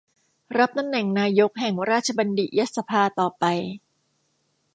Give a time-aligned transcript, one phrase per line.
[0.57, 3.45] รับตำแหน่งนายกแห่งราชบัณฑิตยสภาต่อไป